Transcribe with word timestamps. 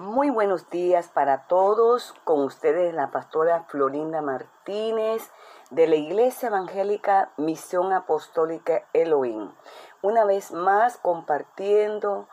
Muy 0.00 0.30
buenos 0.30 0.70
días 0.70 1.08
para 1.08 1.46
todos. 1.46 2.14
Con 2.24 2.42
ustedes 2.42 2.94
la 2.94 3.10
pastora 3.10 3.66
Florinda 3.68 4.22
Martínez 4.22 5.30
de 5.68 5.86
la 5.86 5.96
Iglesia 5.96 6.48
Evangélica 6.48 7.32
Misión 7.36 7.92
Apostólica 7.92 8.82
Elohim. 8.94 9.52
Una 10.00 10.24
vez 10.24 10.52
más 10.52 10.96
compartiendo 10.96 12.28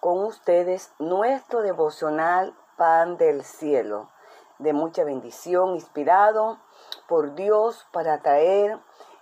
con 0.00 0.24
ustedes 0.24 0.92
nuestro 0.98 1.62
devocional 1.62 2.56
Pan 2.76 3.16
del 3.18 3.44
Cielo, 3.44 4.10
de 4.58 4.72
mucha 4.72 5.04
bendición, 5.04 5.74
inspirado 5.76 6.58
por 7.06 7.36
Dios 7.36 7.86
para 7.92 8.20
traer 8.20 8.80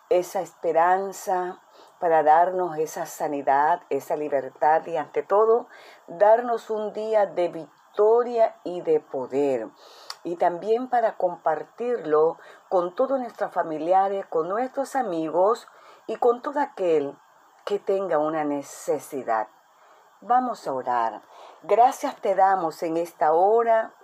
esa 0.09 0.41
esperanza, 0.41 1.61
para 1.99 2.23
darnos 2.23 2.79
esa 2.79 3.05
sanidad, 3.05 3.83
esa 3.91 4.17
libertad 4.17 4.87
y 4.87 4.97
ante 4.97 5.23
todo 5.23 5.67
darnos 6.07 6.71
un 6.71 6.95
día 6.95 7.27
de 7.27 7.49
victoria 7.49 7.80
y 8.65 8.81
de 8.81 9.01
poder. 9.01 9.69
Y 10.25 10.37
también 10.37 10.89
para 10.89 11.17
compartirlo 11.17 12.39
con 12.69 12.95
todos 12.95 13.21
nuestros 13.21 13.53
familiares, 13.53 14.27
con 14.27 14.49
nuestros 14.49 14.97
amigos 14.97 15.69
y 16.07 16.17
con 16.17 16.41
todo 16.41 16.61
aquel 16.61 17.17
que 17.65 17.79
tenga 17.79 18.19
una 18.19 18.45
necesidad. 18.45 19.49
Vamos 20.23 20.67
a 20.67 20.73
orar. 20.73 21.23
Gracias 21.63 22.17
te 22.17 22.35
damos 22.35 22.83
en 22.83 22.97
esta 22.97 23.33
hora 23.33 23.95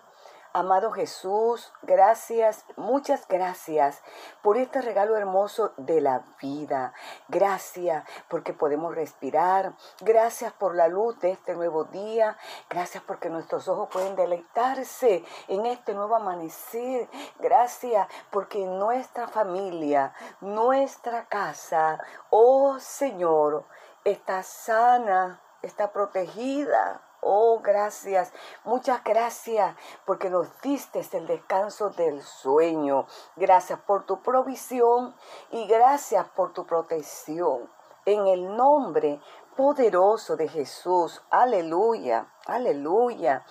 Amado 0.52 0.90
Jesús, 0.90 1.72
gracias, 1.82 2.64
muchas 2.76 3.28
gracias 3.28 4.02
por 4.42 4.56
este 4.56 4.80
regalo 4.80 5.16
hermoso 5.16 5.72
de 5.76 6.00
la 6.00 6.24
vida. 6.40 6.92
Gracias 7.28 8.04
porque 8.28 8.52
podemos 8.52 8.94
respirar. 8.94 9.74
Gracias 10.00 10.52
por 10.52 10.74
la 10.74 10.88
luz 10.88 11.18
de 11.20 11.32
este 11.32 11.54
nuevo 11.54 11.84
día. 11.84 12.36
Gracias 12.70 13.02
porque 13.04 13.28
nuestros 13.28 13.68
ojos 13.68 13.88
pueden 13.92 14.16
deleitarse 14.16 15.24
en 15.48 15.66
este 15.66 15.94
nuevo 15.94 16.16
amanecer. 16.16 17.08
Gracias 17.38 18.08
porque 18.30 18.66
nuestra 18.66 19.28
familia, 19.28 20.14
nuestra 20.40 21.26
casa, 21.26 21.98
oh 22.30 22.78
Señor, 22.78 23.66
está 24.04 24.42
sana, 24.42 25.40
está 25.62 25.92
protegida 25.92 27.05
Oh, 27.28 27.58
gracias, 27.58 28.32
muchas 28.62 29.02
gracias 29.02 29.74
porque 30.04 30.30
nos 30.30 30.46
diste 30.60 31.00
el 31.10 31.26
descanso 31.26 31.90
del 31.90 32.22
sueño. 32.22 33.08
Gracias 33.34 33.80
por 33.80 34.06
tu 34.06 34.22
provisión 34.22 35.12
y 35.50 35.66
gracias 35.66 36.28
por 36.28 36.52
tu 36.52 36.64
protección. 36.66 37.68
En 38.04 38.28
el 38.28 38.56
nombre 38.56 39.20
poderoso 39.56 40.36
de 40.36 40.46
Jesús. 40.46 41.20
Aleluya, 41.30 42.32
aleluya. 42.46 43.44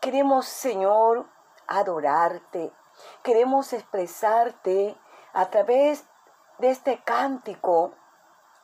Queremos, 0.00 0.46
Señor, 0.46 1.26
adorarte. 1.66 2.72
Queremos 3.22 3.74
expresarte 3.74 4.98
a 5.34 5.50
través 5.50 6.06
de 6.56 6.70
este 6.70 7.02
cántico 7.04 7.92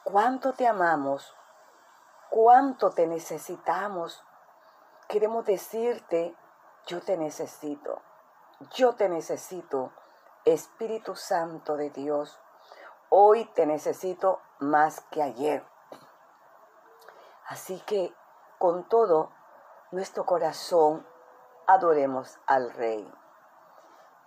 cuánto 0.04 0.54
te 0.54 0.66
amamos, 0.66 1.36
cuánto 2.30 2.92
te 2.92 3.06
necesitamos 3.06 4.24
queremos 5.08 5.44
decirte, 5.44 6.34
yo 6.86 7.00
te 7.00 7.16
necesito, 7.16 8.02
yo 8.74 8.94
te 8.94 9.08
necesito, 9.08 9.92
Espíritu 10.44 11.16
Santo 11.16 11.76
de 11.76 11.90
Dios, 11.90 12.38
hoy 13.08 13.44
te 13.54 13.66
necesito 13.66 14.40
más 14.58 15.00
que 15.10 15.22
ayer. 15.22 15.64
Así 17.46 17.80
que 17.86 18.14
con 18.58 18.84
todo 18.88 19.30
nuestro 19.90 20.26
corazón 20.26 21.06
adoremos 21.66 22.38
al 22.46 22.72
Rey. 22.72 23.10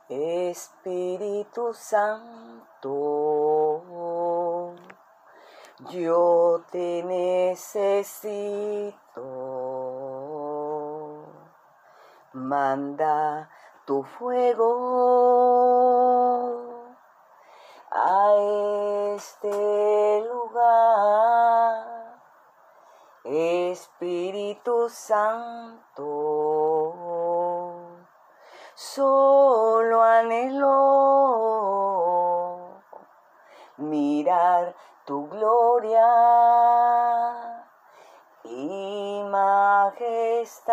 Espíritu 0.09 1.73
Santo, 1.73 2.83
yo 5.89 6.63
te 6.71 7.03
necesito 7.03 8.97
manda 12.47 13.49
tu 13.85 14.03
fuego 14.03 14.71
a 17.91 18.35
este 19.15 20.23
lugar. 20.31 21.97
Espíritu 23.25 24.87
Santo, 24.89 26.05
solo 28.73 30.01
anhelo 30.01 31.17
mirar 33.77 34.73
tu 35.05 35.27
gloria 35.27 36.07
y 38.45 39.23
majestad. 39.29 40.67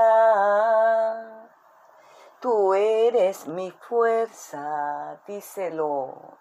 Tú 2.44 2.74
eres 2.74 3.48
mi 3.48 3.70
fuerza, 3.70 5.18
díselo. 5.26 6.36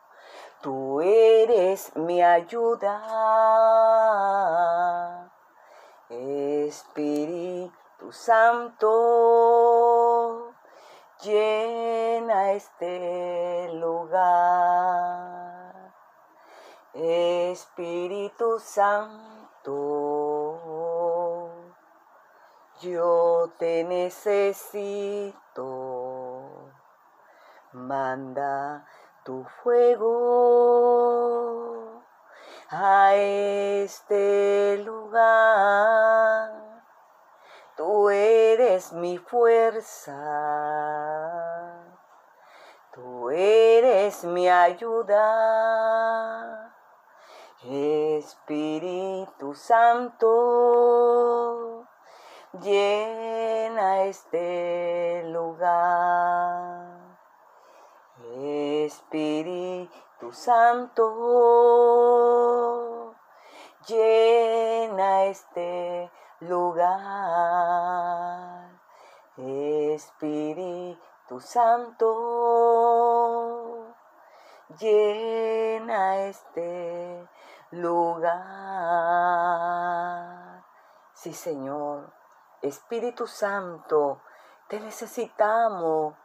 Tú 0.61 0.99
eres 0.99 1.95
mi 1.95 2.21
ayuda. 2.21 2.99
Espíritu 6.09 8.11
Santo, 8.11 8.91
llena 11.21 12.51
este 12.51 13.69
lugar. 13.71 15.73
Espíritu 16.93 18.59
Santo, 18.59 19.32
yo 22.83 23.51
te 23.57 23.83
necesito 23.85 25.33
manda 27.71 28.85
tu 29.23 29.45
fuego 29.63 30.11
a 32.69 33.15
este 33.15 34.77
lugar. 34.85 36.51
Tú 37.77 38.09
eres 38.09 38.91
mi 38.93 39.17
fuerza, 39.17 40.13
tú 42.91 43.29
eres 43.31 44.25
mi 44.25 44.49
ayuda. 44.49 45.23
Espíritu 47.63 49.53
Santo, 49.55 50.27
llena 52.61 54.03
este 54.03 55.23
lugar. 55.25 56.93
Espíritu 58.85 60.31
Santo, 60.31 61.03
llena 63.87 65.25
este 65.25 66.11
lugar. 66.41 66.93
Espíritu 69.37 71.39
Santo, 71.39 72.05
llena 74.79 76.27
este 76.27 77.27
lugar. 77.71 78.43
Sí, 81.13 81.33
Señor, 81.33 82.13
Espíritu 82.63 83.27
Santo, 83.27 84.21
te 84.69 84.79
necesitamos. 84.79 86.15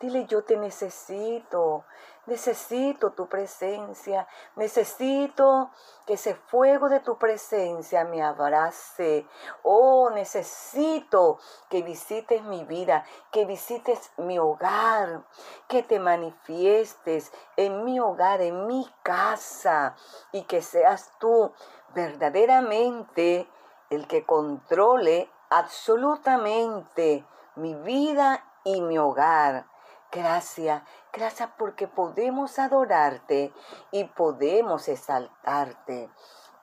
Dile, 0.00 0.26
yo 0.26 0.42
te 0.42 0.56
necesito, 0.56 1.84
necesito 2.26 3.12
tu 3.12 3.28
presencia, 3.28 4.26
necesito 4.56 5.70
que 6.04 6.14
ese 6.14 6.34
fuego 6.34 6.88
de 6.88 6.98
tu 6.98 7.16
presencia 7.16 8.04
me 8.04 8.24
abrace. 8.24 9.26
Oh, 9.62 10.10
necesito 10.10 11.38
que 11.70 11.82
visites 11.82 12.42
mi 12.42 12.64
vida, 12.64 13.04
que 13.30 13.46
visites 13.46 14.10
mi 14.16 14.36
hogar, 14.36 15.22
que 15.68 15.84
te 15.84 16.00
manifiestes 16.00 17.32
en 17.56 17.84
mi 17.84 18.00
hogar, 18.00 18.42
en 18.42 18.66
mi 18.66 18.92
casa 19.04 19.94
y 20.32 20.42
que 20.42 20.60
seas 20.60 21.12
tú 21.20 21.52
verdaderamente 21.94 23.48
el 23.90 24.08
que 24.08 24.26
controle 24.26 25.30
absolutamente 25.54 27.24
mi 27.54 27.76
vida 27.76 28.44
y 28.64 28.80
mi 28.80 28.98
hogar. 28.98 29.66
Gracias, 30.10 30.82
gracias 31.12 31.48
porque 31.56 31.86
podemos 31.86 32.58
adorarte 32.58 33.52
y 33.92 34.02
podemos 34.02 34.88
exaltarte. 34.88 36.10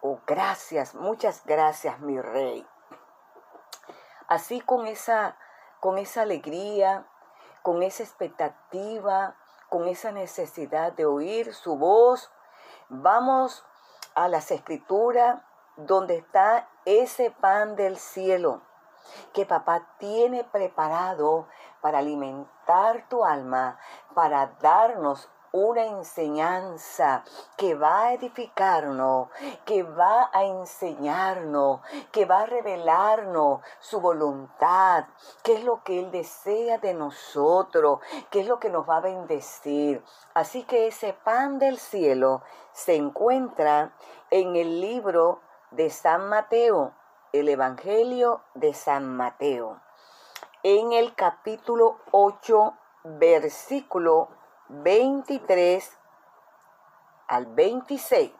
Oh, 0.01 0.19
gracias, 0.27 0.93
muchas 0.93 1.45
gracias, 1.45 2.01
mi 2.01 2.19
rey. 2.19 2.67
Así 4.27 4.59
con 4.59 4.85
esa 4.88 5.38
con 5.79 5.97
esa 5.97 6.23
alegría, 6.23 7.07
con 7.63 7.83
esa 7.83 8.03
expectativa, 8.03 9.38
con 9.69 9.88
esa 9.88 10.11
necesidad 10.11 10.91
de 10.91 11.05
oír 11.05 11.53
su 11.53 11.77
voz. 11.77 12.29
Vamos 12.89 13.65
a 14.15 14.27
las 14.27 14.51
escrituras 14.51 15.41
donde 15.77 16.17
está 16.17 16.67
ese 16.83 17.31
pan 17.31 17.77
del 17.77 17.97
cielo 17.97 18.61
que 19.33 19.45
papá 19.45 19.95
tiene 19.98 20.44
preparado 20.44 21.48
para 21.81 22.00
alimentar 22.00 23.07
tu 23.09 23.24
alma, 23.24 23.80
para 24.13 24.48
darnos 24.62 25.30
una 25.53 25.83
enseñanza 25.83 27.24
que 27.57 27.75
va 27.75 28.03
a 28.03 28.13
edificarnos, 28.13 29.27
que 29.65 29.83
va 29.83 30.30
a 30.31 30.45
enseñarnos, 30.45 31.81
que 32.12 32.25
va 32.25 32.42
a 32.42 32.45
revelarnos 32.45 33.59
su 33.80 34.00
voluntad, 34.00 35.06
qué 35.44 35.56
es 35.56 35.63
lo 35.63 35.83
que 35.83 36.00
Él 36.00 36.12
desea 36.12 36.77
de 36.77 36.94
nosotros, 36.94 38.00
qué 38.30 38.42
es 38.42 38.48
lo 38.48 38.59
que 38.59 38.69
nos 38.69 38.89
va 38.89 38.98
a 38.98 39.01
bendecir. 39.01 40.03
Así 40.33 40.63
que 40.63 40.88
ese 40.88 41.13
pan 41.13 41.59
del 41.59 41.77
cielo 41.77 42.42
se 42.71 42.95
encuentra 42.95 43.94
en 44.30 44.56
el 44.56 44.80
libro 44.80 45.42
de 45.71 45.89
San 45.89 46.30
Mateo, 46.30 46.94
el 47.33 47.48
Evangelio 47.48 48.42
de 48.56 48.74
San 48.74 49.16
Mateo, 49.16 49.80
en 50.63 50.92
el 50.92 51.16
capítulo 51.16 51.98
8, 52.12 52.74
versículo 53.04 54.28
23 54.68 55.98
al 57.28 57.45
26. 57.45 58.33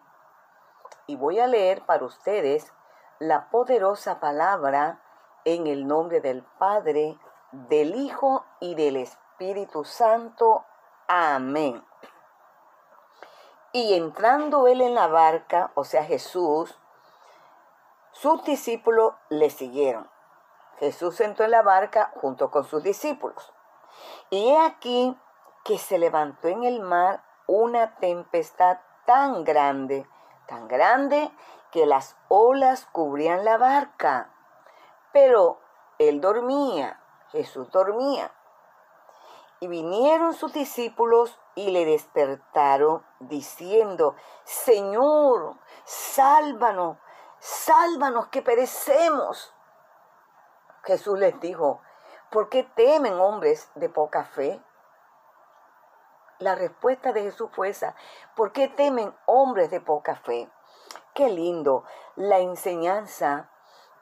Y 1.08 1.16
voy 1.16 1.40
a 1.40 1.48
leer 1.48 1.86
para 1.86 2.04
ustedes 2.04 2.74
la 3.20 3.50
poderosa 3.50 4.20
palabra 4.20 5.02
en 5.46 5.68
el 5.68 5.88
nombre 5.88 6.20
del 6.20 6.44
Padre, 6.44 7.18
del 7.52 7.96
Hijo 7.96 8.46
y 8.60 8.76
del 8.76 8.98
Espíritu 8.98 9.86
Santo. 9.86 10.66
Amén. 11.08 11.84
Y 13.72 13.94
entrando 13.94 14.68
él 14.68 14.82
en 14.82 14.96
la 14.96 15.08
barca, 15.08 15.72
o 15.76 15.86
sea 15.86 16.04
Jesús, 16.04 16.78
sus 18.12 18.44
discípulos 18.44 19.14
le 19.30 19.50
siguieron. 19.50 20.10
Jesús 20.80 21.20
entró 21.22 21.46
en 21.46 21.52
la 21.52 21.62
barca 21.62 22.12
junto 22.16 22.50
con 22.52 22.64
sus 22.64 22.84
discípulos. 22.84 23.54
Y 24.30 24.50
he 24.50 24.58
aquí 24.60 25.18
que 25.64 25.78
se 25.78 25.98
levantó 25.98 26.48
en 26.48 26.64
el 26.64 26.82
mar 26.82 27.24
una 27.48 27.96
tempestad 27.96 28.80
tan 29.06 29.44
grande, 29.44 30.08
tan 30.48 30.68
grande 30.68 31.32
que 31.72 31.86
las 31.86 32.18
olas 32.28 32.88
cubrían 32.92 33.46
la 33.46 33.58
barca. 33.58 34.34
Pero 35.14 35.60
él 36.00 36.22
dormía, 36.22 37.00
Jesús 37.32 37.70
dormía. 37.72 38.32
Y 39.60 39.68
vinieron 39.68 40.34
sus 40.34 40.54
discípulos 40.54 41.40
y 41.54 41.70
le 41.70 41.86
despertaron 41.86 43.06
diciendo, 43.20 44.16
Señor, 44.44 45.58
sálvanos, 45.84 46.98
sálvanos 47.42 48.28
que 48.28 48.42
perecemos. 48.42 49.54
Jesús 50.84 51.20
les 51.20 51.38
dijo, 51.42 51.82
¿por 52.30 52.50
qué 52.50 52.64
temen 52.64 53.20
hombres 53.20 53.70
de 53.76 53.90
poca 53.90 54.24
fe? 54.24 54.64
La 56.40 56.56
respuesta 56.56 57.12
de 57.14 57.24
Jesús 57.24 57.50
fue 57.54 57.70
esa. 57.70 57.96
¿Por 58.36 58.52
qué 58.52 58.68
temen 58.68 59.14
hombres 59.26 59.70
de 59.70 59.82
poca 59.82 60.16
fe? 60.16 60.50
Qué 61.14 61.30
lindo 61.30 61.84
la 62.16 62.40
enseñanza 62.40 63.52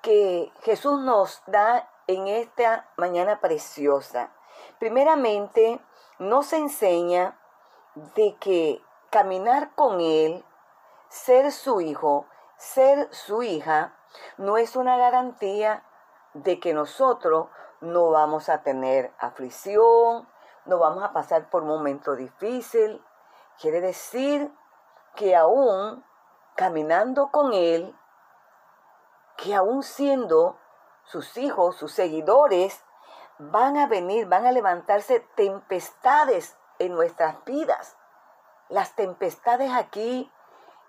que 0.02 0.52
Jesús 0.62 1.02
nos 1.02 1.42
da 1.48 1.90
en 2.08 2.28
esta 2.28 2.90
mañana 2.98 3.42
preciosa. 3.42 4.32
Primeramente, 4.80 5.82
nos 6.18 6.54
enseña 6.54 7.38
de 8.16 8.36
que 8.38 8.82
caminar 9.10 9.76
con 9.76 10.00
Él, 10.00 10.46
ser 11.10 11.52
su 11.52 11.82
hijo, 11.82 12.26
ser 12.60 13.12
su 13.12 13.42
hija, 13.42 13.96
no 14.38 14.58
es 14.58 14.76
una 14.76 14.98
garantía 14.98 15.84
de 16.34 16.60
que 16.60 16.74
nosotros 16.74 17.48
no 17.80 18.12
vamos 18.12 18.50
a 18.50 18.62
tener 18.62 19.14
aflicción, 19.18 20.28
no 20.66 20.78
vamos 20.78 21.04
a 21.04 21.14
pasar 21.14 21.50
por 21.50 21.64
un 21.64 21.70
momento 21.70 22.16
difícil. 22.16 23.04
Quiere 23.60 23.82
decir 23.82 24.54
que 25.16 25.36
aún 25.36 26.04
caminando 26.56 27.32
con 27.32 27.54
Él, 27.54 27.98
que 29.38 29.56
aún 29.56 29.82
siendo 29.82 30.58
sus 31.06 31.38
hijos, 31.38 31.78
sus 31.78 31.94
seguidores, 31.94 32.84
van 33.38 33.78
a 33.78 33.88
venir, 33.88 34.28
van 34.28 34.46
a 34.46 34.52
levantarse 34.52 35.22
tempestades 35.36 36.58
en 36.78 36.94
nuestras 36.94 37.44
vidas. 37.46 37.96
Las 38.68 38.96
tempestades 38.96 39.72
aquí 39.74 40.30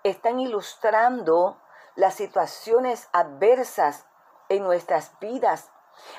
están 0.03 0.39
ilustrando 0.39 1.61
las 1.95 2.15
situaciones 2.15 3.09
adversas 3.13 4.07
en 4.49 4.63
nuestras 4.63 5.17
vidas, 5.19 5.71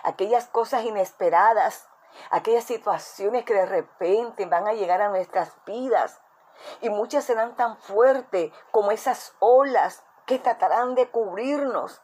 aquellas 0.02 0.46
cosas 0.46 0.84
inesperadas 0.84 1.88
aquellas 2.30 2.64
situaciones 2.64 3.44
que 3.44 3.54
de 3.54 3.66
repente 3.66 4.46
van 4.46 4.66
a 4.66 4.72
llegar 4.72 5.00
a 5.02 5.08
nuestras 5.08 5.54
vidas. 5.64 6.20
Y 6.80 6.90
muchas 6.90 7.24
serán 7.24 7.56
tan 7.56 7.76
fuertes 7.78 8.52
como 8.70 8.90
esas 8.90 9.34
olas 9.40 10.04
que 10.26 10.38
tratarán 10.38 10.94
de 10.94 11.10
cubrirnos, 11.10 12.02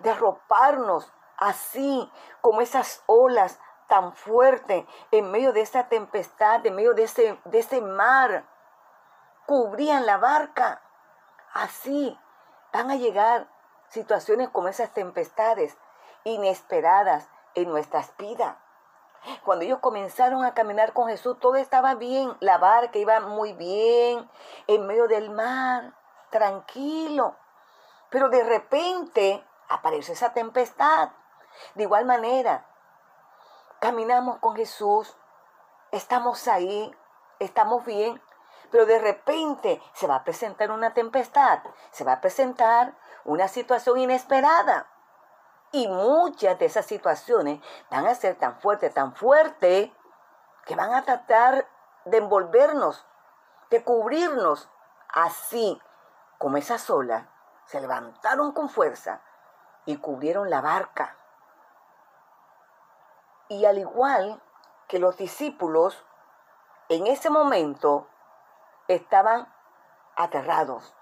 de 0.00 0.10
arroparnos, 0.10 1.12
así 1.36 2.10
como 2.40 2.60
esas 2.60 3.02
olas 3.06 3.60
tan 3.88 4.14
fuertes 4.14 4.84
en 5.10 5.30
medio 5.30 5.52
de 5.52 5.62
esa 5.62 5.88
tempestad, 5.88 6.64
en 6.64 6.74
medio 6.74 6.94
de 6.94 7.04
ese, 7.04 7.40
de 7.44 7.58
ese 7.58 7.80
mar, 7.80 8.48
cubrían 9.46 10.06
la 10.06 10.16
barca. 10.16 10.82
Así 11.52 12.18
van 12.72 12.90
a 12.90 12.96
llegar 12.96 13.48
situaciones 13.88 14.48
como 14.50 14.68
esas 14.68 14.92
tempestades 14.92 15.76
inesperadas 16.24 17.28
en 17.54 17.68
nuestras 17.68 18.16
vidas. 18.16 18.56
Cuando 19.44 19.64
ellos 19.64 19.80
comenzaron 19.80 20.44
a 20.44 20.54
caminar 20.54 20.92
con 20.92 21.08
Jesús, 21.08 21.38
todo 21.40 21.56
estaba 21.56 21.94
bien. 21.94 22.34
La 22.40 22.58
barca 22.58 22.98
iba 22.98 23.20
muy 23.20 23.52
bien 23.52 24.30
en 24.66 24.86
medio 24.86 25.08
del 25.08 25.30
mar, 25.30 25.94
tranquilo. 26.30 27.36
Pero 28.08 28.28
de 28.28 28.42
repente 28.42 29.44
apareció 29.68 30.14
esa 30.14 30.32
tempestad. 30.32 31.10
De 31.74 31.82
igual 31.82 32.06
manera, 32.06 32.66
caminamos 33.80 34.38
con 34.38 34.56
Jesús, 34.56 35.16
estamos 35.90 36.48
ahí, 36.48 36.94
estamos 37.38 37.84
bien, 37.84 38.22
pero 38.70 38.86
de 38.86 38.98
repente 38.98 39.82
se 39.92 40.06
va 40.06 40.16
a 40.16 40.24
presentar 40.24 40.70
una 40.70 40.94
tempestad, 40.94 41.60
se 41.90 42.04
va 42.04 42.14
a 42.14 42.20
presentar 42.20 42.94
una 43.24 43.48
situación 43.48 43.98
inesperada. 43.98 44.86
Y 45.72 45.86
muchas 45.86 46.58
de 46.58 46.66
esas 46.66 46.86
situaciones 46.86 47.60
van 47.90 48.06
a 48.06 48.14
ser 48.14 48.36
tan 48.36 48.60
fuertes, 48.60 48.92
tan 48.92 49.14
fuertes, 49.14 49.90
que 50.64 50.74
van 50.74 50.94
a 50.94 51.02
tratar 51.02 51.68
de 52.04 52.18
envolvernos, 52.18 53.06
de 53.70 53.84
cubrirnos. 53.84 54.68
Así 55.12 55.80
como 56.38 56.56
esas 56.56 56.88
olas 56.90 57.24
se 57.66 57.80
levantaron 57.80 58.52
con 58.52 58.68
fuerza 58.68 59.22
y 59.86 59.96
cubrieron 59.98 60.50
la 60.50 60.60
barca. 60.60 61.16
Y 63.48 63.64
al 63.64 63.78
igual 63.78 64.40
que 64.88 64.98
los 64.98 65.16
discípulos, 65.16 66.04
en 66.88 67.06
ese 67.06 67.30
momento 67.30 68.08
estaban 68.94 69.52
aterrados, 70.16 70.94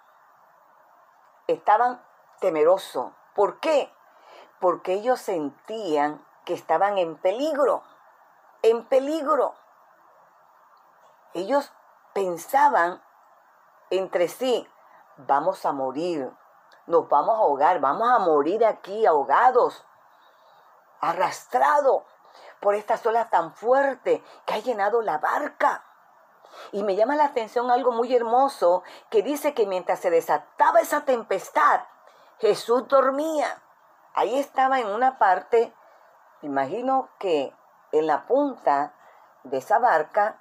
estaban 1.46 2.02
temerosos. 2.40 3.12
¿Por 3.34 3.60
qué? 3.60 3.92
porque 4.60 4.94
ellos 4.94 5.20
sentían 5.20 6.24
que 6.44 6.54
estaban 6.54 6.98
en 6.98 7.16
peligro, 7.16 7.82
en 8.62 8.84
peligro. 8.86 9.54
Ellos 11.34 11.72
pensaban 12.12 13.02
entre 13.90 14.28
sí, 14.28 14.68
vamos 15.16 15.64
a 15.64 15.72
morir, 15.72 16.30
nos 16.86 17.08
vamos 17.08 17.36
a 17.36 17.42
ahogar, 17.42 17.80
vamos 17.80 18.08
a 18.10 18.18
morir 18.18 18.64
aquí 18.64 19.06
ahogados, 19.06 19.84
arrastrados 21.00 22.02
por 22.60 22.74
estas 22.74 23.04
olas 23.06 23.30
tan 23.30 23.52
fuertes 23.52 24.22
que 24.44 24.54
ha 24.54 24.58
llenado 24.58 25.00
la 25.02 25.18
barca. 25.18 25.84
Y 26.72 26.82
me 26.82 26.96
llama 26.96 27.16
la 27.16 27.26
atención 27.26 27.70
algo 27.70 27.92
muy 27.92 28.14
hermoso 28.14 28.82
que 29.10 29.22
dice 29.22 29.54
que 29.54 29.66
mientras 29.66 30.00
se 30.00 30.10
desataba 30.10 30.80
esa 30.80 31.04
tempestad, 31.04 31.82
Jesús 32.38 32.86
dormía. 32.88 33.62
Ahí 34.14 34.38
estaba 34.38 34.80
en 34.80 34.88
una 34.88 35.18
parte, 35.18 35.72
imagino 36.42 37.08
que 37.18 37.54
en 37.92 38.06
la 38.06 38.26
punta 38.26 38.94
de 39.44 39.58
esa 39.58 39.78
barca, 39.78 40.40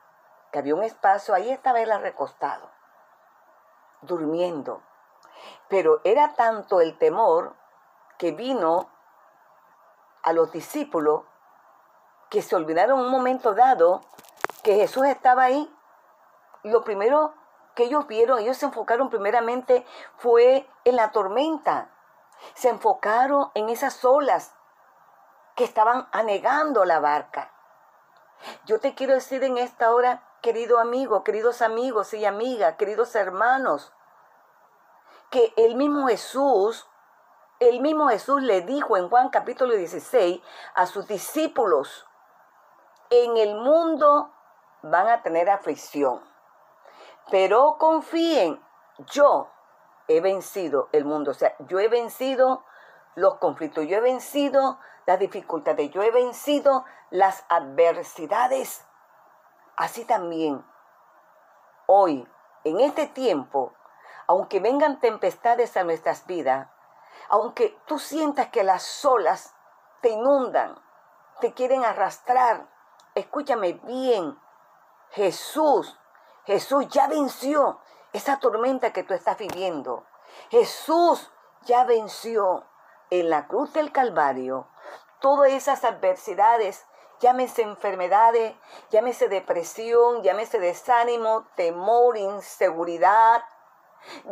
que 0.52 0.60
había 0.60 0.76
un 0.76 0.84
espacio, 0.84 1.34
ahí 1.34 1.50
estaba 1.50 1.80
él 1.80 1.92
recostado, 2.02 2.70
durmiendo. 4.02 4.82
Pero 5.68 6.02
era 6.04 6.34
tanto 6.34 6.82
el 6.82 6.98
temor 6.98 7.56
que 8.18 8.32
vino 8.32 8.90
a 10.24 10.34
los 10.34 10.52
discípulos 10.52 11.24
que 12.30 12.42
se 12.42 12.56
olvidaron 12.56 13.00
un 13.00 13.10
momento 13.10 13.54
dado 13.54 14.02
que 14.64 14.76
Jesús 14.76 15.06
estaba 15.06 15.44
ahí. 15.44 15.74
Lo 16.64 16.84
primero 16.84 17.34
que 17.76 17.84
ellos 17.84 18.08
vieron, 18.08 18.40
ellos 18.40 18.58
se 18.58 18.66
enfocaron 18.66 19.10
primeramente 19.10 19.86
fue 20.18 20.68
en 20.84 20.96
la 20.96 21.12
tormenta. 21.12 21.90
Se 22.54 22.70
enfocaron 22.70 23.52
en 23.54 23.70
esas 23.70 24.04
olas 24.04 24.54
que 25.56 25.64
estaban 25.64 26.08
anegando 26.12 26.86
la 26.86 27.00
barca. 27.00 27.52
Yo 28.66 28.80
te 28.80 28.94
quiero 28.94 29.14
decir 29.14 29.44
en 29.44 29.58
esta 29.58 29.92
hora, 29.94 30.24
querido 30.42 30.80
amigo, 30.80 31.24
queridos 31.24 31.62
amigos 31.62 32.14
y 32.14 32.26
amigas, 32.26 32.76
queridos 32.76 33.16
hermanos, 33.16 33.92
que 35.30 35.54
el 35.58 35.76
mismo 35.76 36.08
Jesús, 36.08 36.88
el 37.60 37.82
mismo 37.82 38.08
Jesús 38.10 38.42
le 38.42 38.62
dijo 38.62 38.98
en 38.98 39.10
Juan 39.10 39.30
capítulo 39.30 39.74
16 39.74 40.42
a 40.76 40.86
sus 40.86 41.08
discípulos, 41.08 42.08
en 43.10 43.38
el 43.38 43.56
mundo 43.56 44.32
van 44.84 45.08
a 45.08 45.24
tener 45.24 45.50
aflicción, 45.50 46.22
pero 47.30 47.78
confíen, 47.78 48.64
yo 49.12 49.50
he 50.08 50.22
vencido 50.22 50.90
el 50.92 51.06
mundo, 51.06 51.32
o 51.32 51.34
sea, 51.34 51.56
yo 51.60 51.80
he 51.80 51.88
vencido 51.88 52.64
los 53.16 53.36
conflictos, 53.36 53.86
yo 53.88 53.98
he 53.98 54.02
vencido 54.02 54.80
las 55.06 55.20
dificultades, 55.20 55.90
yo 55.92 56.04
he 56.04 56.12
vencido 56.12 56.86
las 57.10 57.46
adversidades. 57.50 58.86
Así 59.76 60.06
también, 60.06 60.66
hoy, 61.86 62.28
en 62.64 62.80
este 62.80 63.08
tiempo, 63.08 63.74
aunque 64.28 64.60
vengan 64.60 65.00
tempestades 65.00 65.78
a 65.78 65.84
nuestras 65.84 66.26
vidas, 66.28 66.70
aunque 67.30 67.78
tú 67.86 68.00
sientas 68.00 68.48
que 68.50 68.64
las 68.64 69.04
olas 69.06 69.56
te 70.02 70.10
inundan, 70.10 70.80
te 71.40 71.54
quieren 71.54 71.84
arrastrar, 71.86 72.68
escúchame 73.16 73.74
bien, 73.74 74.38
Jesús, 75.12 75.98
Jesús 76.48 76.88
ya 76.89 77.08
venció 77.08 77.80
esa 78.12 78.39
tormenta 78.39 78.92
que 78.92 79.04
tú 79.04 79.13
estás 79.13 79.38
viviendo. 79.38 80.06
Jesús 80.50 81.32
ya 81.66 81.84
venció 81.84 82.66
en 83.12 83.30
la 83.30 83.48
cruz 83.48 83.74
del 83.74 83.92
Calvario 83.92 84.68
todas 85.20 85.51
esas 85.51 85.84
adversidades, 85.84 86.86
llámese 87.20 87.63
enfermedades, 87.63 88.56
llámese 88.89 89.27
depresión, 89.27 90.22
llámese 90.24 90.60
desánimo, 90.60 91.48
temor, 91.56 92.18
inseguridad, 92.18 93.44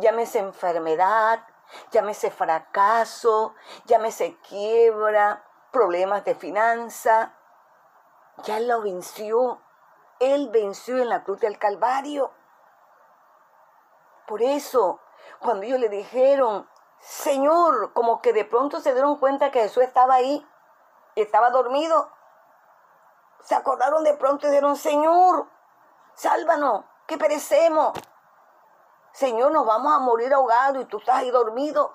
llámese 0.00 0.38
enfermedad, 0.38 1.44
llámese 1.90 2.30
fracaso, 2.30 3.54
llámese 3.86 4.36
quiebra, 4.48 5.44
problemas 5.72 6.24
de 6.24 6.34
finanza. 6.34 7.34
Ya 8.44 8.60
lo 8.60 8.82
venció. 8.82 9.60
Él 10.18 10.48
venció 10.50 10.98
en 10.98 11.08
la 11.08 11.24
cruz 11.24 11.40
del 11.40 11.58
Calvario. 11.58 12.30
Por 14.26 14.42
eso, 14.42 15.00
cuando 15.40 15.64
ellos 15.64 15.80
le 15.80 15.88
dijeron, 15.88 16.68
Señor, 17.00 17.92
como 17.92 18.20
que 18.22 18.32
de 18.32 18.44
pronto 18.44 18.80
se 18.80 18.92
dieron 18.92 19.16
cuenta 19.18 19.50
que 19.50 19.60
Jesús 19.60 19.82
estaba 19.82 20.14
ahí, 20.14 20.46
estaba 21.14 21.50
dormido, 21.50 22.10
se 23.40 23.54
acordaron 23.54 24.02
de 24.04 24.14
pronto 24.14 24.46
y 24.46 24.50
dijeron, 24.50 24.76
Señor, 24.76 25.46
sálvanos, 26.14 26.84
que 27.06 27.16
perecemos. 27.16 27.92
Señor, 29.12 29.52
nos 29.52 29.64
vamos 29.64 29.94
a 29.94 29.98
morir 29.98 30.34
ahogados 30.34 30.82
y 30.82 30.86
tú 30.86 30.98
estás 30.98 31.16
ahí 31.16 31.30
dormido. 31.30 31.94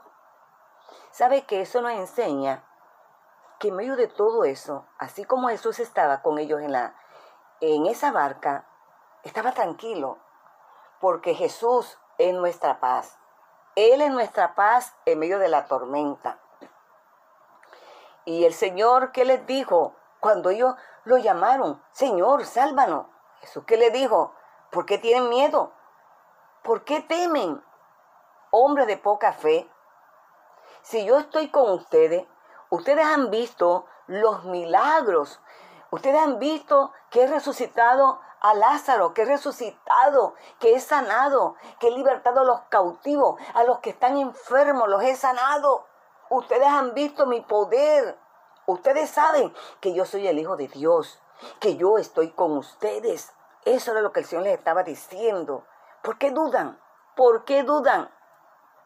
¿Sabe 1.11 1.45
que 1.45 1.61
eso 1.61 1.81
nos 1.81 1.91
enseña? 1.91 2.63
Que 3.59 3.67
en 3.67 3.75
medio 3.75 3.95
de 3.95 4.07
todo 4.07 4.45
eso, 4.45 4.87
así 4.97 5.25
como 5.25 5.49
Jesús 5.49 5.79
estaba 5.79 6.21
con 6.21 6.39
ellos 6.39 6.61
en, 6.61 6.71
la, 6.71 6.95
en 7.61 7.85
esa 7.85 8.11
barca, 8.11 8.65
estaba 9.23 9.53
tranquilo, 9.53 10.17
porque 10.99 11.35
Jesús 11.35 11.99
es 12.17 12.33
nuestra 12.33 12.79
paz. 12.79 13.17
Él 13.75 14.01
es 14.01 14.11
nuestra 14.11 14.55
paz 14.55 14.95
en 15.05 15.19
medio 15.19 15.39
de 15.39 15.47
la 15.47 15.65
tormenta. 15.67 16.39
Y 18.25 18.45
el 18.45 18.53
Señor, 18.53 19.11
¿qué 19.11 19.25
les 19.25 19.45
dijo? 19.45 19.95
Cuando 20.19 20.49
ellos 20.49 20.75
lo 21.05 21.17
llamaron, 21.17 21.81
Señor, 21.91 22.45
sálvanos. 22.45 23.07
Jesús, 23.39 23.63
¿qué 23.65 23.77
le 23.77 23.91
dijo? 23.91 24.33
¿Por 24.71 24.85
qué 24.85 24.97
tienen 24.97 25.29
miedo? 25.29 25.71
¿Por 26.63 26.83
qué 26.83 27.01
temen? 27.01 27.63
Hombres 28.51 28.87
de 28.87 28.97
poca 28.97 29.33
fe. 29.33 29.69
Si 30.81 31.05
yo 31.05 31.19
estoy 31.19 31.49
con 31.49 31.71
ustedes, 31.71 32.27
ustedes 32.69 33.05
han 33.05 33.31
visto 33.31 33.85
los 34.07 34.43
milagros. 34.45 35.39
Ustedes 35.91 36.21
han 36.21 36.39
visto 36.39 36.93
que 37.09 37.23
he 37.23 37.27
resucitado 37.27 38.21
a 38.39 38.53
Lázaro, 38.53 39.13
que 39.13 39.21
he 39.21 39.25
resucitado, 39.25 40.33
que 40.59 40.73
he 40.73 40.79
sanado, 40.79 41.55
que 41.79 41.89
he 41.89 41.91
libertado 41.91 42.41
a 42.41 42.45
los 42.45 42.61
cautivos, 42.69 43.39
a 43.53 43.63
los 43.63 43.79
que 43.79 43.91
están 43.91 44.17
enfermos, 44.17 44.87
los 44.87 45.03
he 45.03 45.15
sanado. 45.15 45.85
Ustedes 46.29 46.67
han 46.67 46.93
visto 46.93 47.25
mi 47.25 47.41
poder. 47.41 48.17
Ustedes 48.65 49.09
saben 49.09 49.53
que 49.81 49.93
yo 49.93 50.05
soy 50.05 50.27
el 50.27 50.39
Hijo 50.39 50.55
de 50.55 50.69
Dios, 50.69 51.21
que 51.59 51.75
yo 51.75 51.97
estoy 51.97 52.31
con 52.31 52.57
ustedes. 52.57 53.33
Eso 53.65 53.91
era 53.91 54.01
lo 54.01 54.13
que 54.13 54.21
el 54.21 54.25
Señor 54.25 54.45
les 54.45 54.57
estaba 54.57 54.83
diciendo. 54.83 55.65
¿Por 56.01 56.17
qué 56.17 56.31
dudan? 56.31 56.81
¿Por 57.17 57.43
qué 57.43 57.63
dudan? 57.63 58.09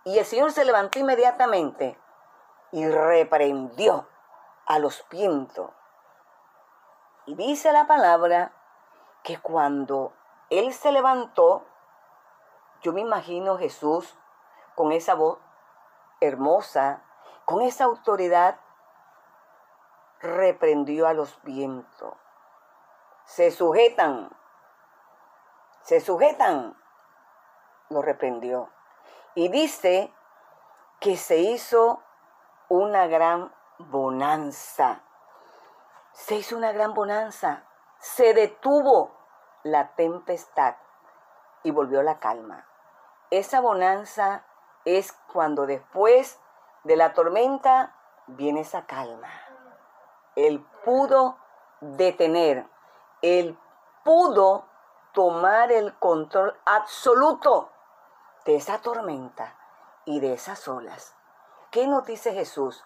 Y 0.05 0.17
el 0.17 0.25
Señor 0.25 0.51
se 0.51 0.65
levantó 0.65 0.97
inmediatamente 0.97 1.99
y 2.71 2.87
reprendió 2.87 4.07
a 4.65 4.79
los 4.79 5.05
vientos. 5.09 5.69
Y 7.25 7.35
dice 7.35 7.71
la 7.71 7.87
palabra 7.87 8.51
que 9.23 9.39
cuando 9.39 10.13
Él 10.49 10.73
se 10.73 10.91
levantó, 10.91 11.65
yo 12.81 12.93
me 12.93 13.01
imagino 13.01 13.57
Jesús 13.57 14.17
con 14.75 14.91
esa 14.91 15.15
voz 15.15 15.39
hermosa, 16.21 17.01
con 17.45 17.61
esa 17.61 17.85
autoridad, 17.85 18.59
reprendió 20.19 21.07
a 21.07 21.13
los 21.13 21.41
vientos. 21.43 22.13
Se 23.25 23.49
sujetan, 23.51 24.29
se 25.81 25.99
sujetan, 25.99 26.77
lo 27.89 28.01
reprendió. 28.01 28.69
Y 29.33 29.49
dice 29.49 30.13
que 30.99 31.17
se 31.17 31.37
hizo 31.37 32.01
una 32.69 33.07
gran 33.07 33.53
bonanza. 33.77 35.01
Se 36.15 36.35
hizo 36.35 36.55
una 36.55 36.71
gran 36.71 36.93
bonanza. 36.93 37.65
Se 37.99 38.33
detuvo 38.33 39.11
la 39.63 39.95
tempestad 39.95 40.75
y 41.61 41.71
volvió 41.71 42.01
la 42.03 42.19
calma. 42.19 42.65
Esa 43.31 43.59
bonanza 43.59 44.45
es 44.85 45.11
cuando 45.33 45.65
después 45.65 46.39
de 46.85 46.95
la 46.95 47.13
tormenta 47.13 47.95
viene 48.27 48.61
esa 48.61 48.85
calma. 48.85 49.27
Él 50.37 50.65
pudo 50.85 51.37
detener, 51.81 52.65
él 53.21 53.59
pudo 54.05 54.65
tomar 55.11 55.71
el 55.73 55.97
control 55.99 56.57
absoluto 56.65 57.71
de 58.45 58.55
esa 58.55 58.79
tormenta 58.79 59.57
y 60.05 60.21
de 60.21 60.33
esas 60.33 60.65
olas. 60.69 61.13
¿Qué 61.71 61.87
nos 61.87 62.05
dice 62.05 62.31
Jesús? 62.33 62.85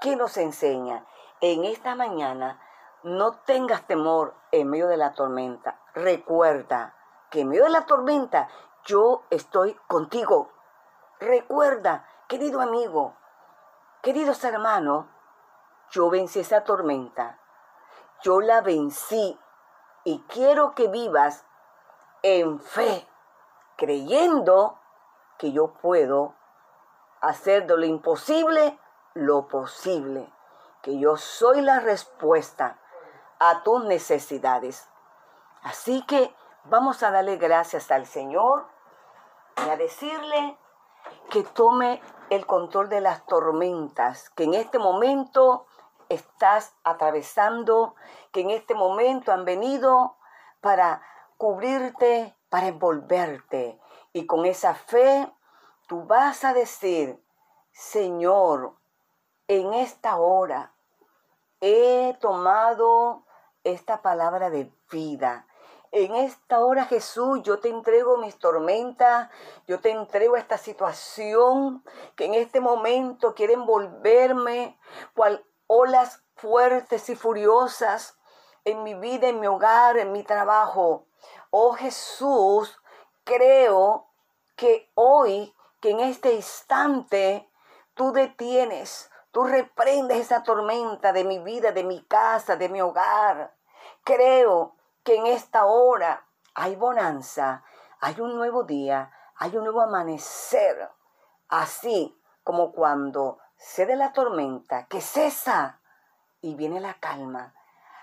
¿Qué 0.00 0.14
nos 0.14 0.36
enseña? 0.36 1.06
En 1.40 1.64
esta 1.64 1.94
mañana 1.94 2.60
no 3.06 3.34
tengas 3.34 3.86
temor 3.86 4.34
en 4.50 4.68
medio 4.68 4.88
de 4.88 4.96
la 4.96 5.14
tormenta. 5.14 5.78
Recuerda 5.94 6.96
que 7.30 7.42
en 7.42 7.50
medio 7.50 7.62
de 7.62 7.70
la 7.70 7.86
tormenta 7.86 8.48
yo 8.84 9.22
estoy 9.30 9.74
contigo. 9.86 10.50
Recuerda, 11.20 12.04
querido 12.26 12.60
amigo, 12.60 13.14
queridos 14.02 14.42
hermanos, 14.42 15.06
yo 15.90 16.10
vencí 16.10 16.40
esa 16.40 16.64
tormenta. 16.64 17.38
Yo 18.22 18.40
la 18.40 18.60
vencí 18.60 19.38
y 20.02 20.18
quiero 20.22 20.74
que 20.74 20.88
vivas 20.88 21.46
en 22.22 22.58
fe, 22.58 23.06
creyendo 23.76 24.80
que 25.38 25.52
yo 25.52 25.74
puedo 25.74 26.34
hacer 27.20 27.68
de 27.68 27.76
lo 27.76 27.86
imposible 27.86 28.80
lo 29.14 29.46
posible, 29.46 30.28
que 30.82 30.98
yo 30.98 31.16
soy 31.16 31.60
la 31.60 31.78
respuesta 31.78 32.80
a 33.38 33.62
tus 33.62 33.84
necesidades. 33.84 34.88
Así 35.62 36.02
que 36.06 36.34
vamos 36.64 37.02
a 37.02 37.10
darle 37.10 37.36
gracias 37.36 37.90
al 37.90 38.06
Señor 38.06 38.66
y 39.64 39.68
a 39.68 39.76
decirle 39.76 40.58
que 41.30 41.42
tome 41.42 42.00
el 42.30 42.46
control 42.46 42.88
de 42.88 43.00
las 43.00 43.24
tormentas, 43.26 44.30
que 44.30 44.44
en 44.44 44.54
este 44.54 44.78
momento 44.78 45.66
estás 46.08 46.74
atravesando, 46.84 47.94
que 48.32 48.40
en 48.40 48.50
este 48.50 48.74
momento 48.74 49.32
han 49.32 49.44
venido 49.44 50.16
para 50.60 51.02
cubrirte, 51.36 52.36
para 52.48 52.68
envolverte. 52.68 53.80
Y 54.12 54.26
con 54.26 54.46
esa 54.46 54.74
fe 54.74 55.30
tú 55.86 56.04
vas 56.04 56.44
a 56.44 56.52
decir, 56.52 57.22
Señor, 57.72 58.74
en 59.48 59.74
esta 59.74 60.16
hora 60.16 60.72
he 61.60 62.16
tomado 62.20 63.25
esta 63.72 64.02
palabra 64.02 64.50
de 64.50 64.70
vida. 64.90 65.46
En 65.92 66.14
esta 66.14 66.60
hora, 66.60 66.84
Jesús, 66.84 67.42
yo 67.42 67.58
te 67.58 67.68
entrego 67.68 68.18
mis 68.18 68.38
tormentas, 68.38 69.30
yo 69.66 69.80
te 69.80 69.90
entrego 69.90 70.36
esta 70.36 70.58
situación 70.58 71.84
que 72.16 72.26
en 72.26 72.34
este 72.34 72.60
momento 72.60 73.34
quiere 73.34 73.54
envolverme, 73.54 74.78
cual 75.14 75.44
olas 75.66 76.22
fuertes 76.34 77.08
y 77.08 77.16
furiosas 77.16 78.18
en 78.64 78.82
mi 78.82 78.94
vida, 78.94 79.28
en 79.28 79.40
mi 79.40 79.46
hogar, 79.46 79.96
en 79.96 80.12
mi 80.12 80.22
trabajo. 80.22 81.06
Oh 81.50 81.72
Jesús, 81.72 82.76
creo 83.24 84.08
que 84.56 84.90
hoy, 84.94 85.54
que 85.80 85.90
en 85.90 86.00
este 86.00 86.34
instante, 86.34 87.48
tú 87.94 88.12
detienes, 88.12 89.10
tú 89.36 89.44
reprendes 89.44 90.16
esa 90.16 90.42
tormenta 90.42 91.12
de 91.12 91.22
mi 91.22 91.38
vida, 91.38 91.70
de 91.70 91.84
mi 91.84 92.00
casa, 92.04 92.56
de 92.56 92.70
mi 92.70 92.80
hogar. 92.80 93.54
Creo 94.02 94.76
que 95.04 95.16
en 95.16 95.26
esta 95.26 95.66
hora 95.66 96.24
hay 96.54 96.74
bonanza, 96.74 97.62
hay 98.00 98.18
un 98.22 98.34
nuevo 98.34 98.64
día, 98.64 99.12
hay 99.34 99.54
un 99.54 99.64
nuevo 99.64 99.82
amanecer. 99.82 100.88
Así 101.50 102.18
como 102.44 102.72
cuando 102.72 103.38
cede 103.58 103.94
la 103.94 104.14
tormenta, 104.14 104.86
que 104.86 105.02
cesa 105.02 105.80
y 106.40 106.54
viene 106.54 106.80
la 106.80 106.94
calma. 106.94 107.52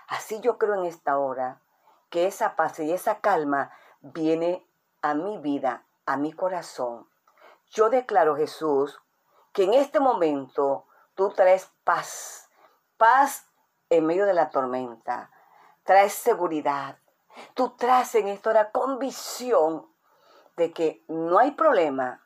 Así 0.06 0.38
yo 0.38 0.56
creo 0.56 0.74
en 0.74 0.84
esta 0.84 1.18
hora 1.18 1.60
que 2.10 2.28
esa 2.28 2.54
paz 2.54 2.78
y 2.78 2.92
esa 2.92 3.18
calma 3.18 3.72
viene 4.02 4.64
a 5.02 5.14
mi 5.14 5.38
vida, 5.38 5.82
a 6.06 6.16
mi 6.16 6.32
corazón. 6.32 7.08
Yo 7.72 7.90
declaro, 7.90 8.36
Jesús, 8.36 9.02
que 9.52 9.64
en 9.64 9.74
este 9.74 9.98
momento 9.98 10.86
tú 11.14 11.30
traes 11.30 11.70
paz, 11.84 12.48
paz 12.96 13.46
en 13.90 14.06
medio 14.06 14.26
de 14.26 14.34
la 14.34 14.50
tormenta, 14.50 15.30
traes 15.82 16.12
seguridad. 16.12 16.98
Tú 17.54 17.70
traes 17.70 18.14
en 18.14 18.28
esta 18.28 18.50
hora 18.50 18.70
convicción 18.70 19.88
de 20.56 20.72
que 20.72 21.04
no 21.08 21.38
hay 21.38 21.52
problema, 21.52 22.22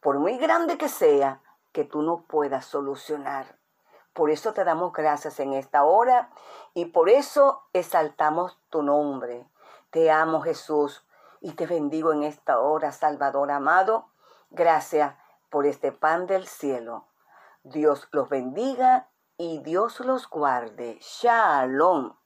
por 0.00 0.18
muy 0.18 0.36
grande 0.38 0.76
que 0.76 0.88
sea, 0.88 1.40
que 1.72 1.84
tú 1.84 2.02
no 2.02 2.22
puedas 2.22 2.66
solucionar. 2.66 3.58
Por 4.12 4.30
eso 4.30 4.52
te 4.52 4.64
damos 4.64 4.92
gracias 4.92 5.40
en 5.40 5.54
esta 5.54 5.84
hora 5.84 6.30
y 6.74 6.86
por 6.86 7.08
eso 7.08 7.62
exaltamos 7.72 8.58
tu 8.68 8.82
nombre. 8.82 9.46
Te 9.90 10.10
amo 10.10 10.40
Jesús 10.40 11.06
y 11.40 11.52
te 11.52 11.66
bendigo 11.66 12.12
en 12.12 12.24
esta 12.24 12.58
hora, 12.58 12.92
Salvador 12.92 13.50
amado. 13.50 14.08
Gracias 14.50 15.14
por 15.48 15.64
este 15.66 15.92
pan 15.92 16.26
del 16.26 16.46
cielo. 16.46 17.09
Dios 17.62 18.08
los 18.12 18.28
bendiga 18.28 19.10
y 19.36 19.62
Dios 19.62 20.00
los 20.00 20.28
guarde. 20.28 20.98
Shalom. 21.00 22.19